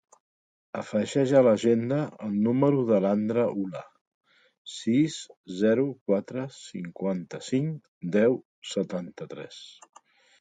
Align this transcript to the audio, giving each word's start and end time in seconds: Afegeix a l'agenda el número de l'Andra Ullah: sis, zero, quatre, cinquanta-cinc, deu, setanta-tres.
Afegeix 0.81 1.31
a 1.39 1.41
l'agenda 1.47 1.97
el 2.27 2.31
número 2.45 2.79
de 2.91 3.01
l'Andra 3.03 3.43
Ullah: 3.63 3.83
sis, 4.77 5.17
zero, 5.59 5.83
quatre, 6.11 6.47
cinquanta-cinc, 6.61 7.77
deu, 8.17 8.39
setanta-tres. 8.71 9.61